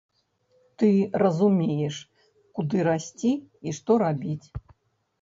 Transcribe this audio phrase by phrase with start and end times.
[0.83, 0.89] Ты
[1.23, 1.95] разумееш,
[2.59, 4.47] куды расці і што рабіць.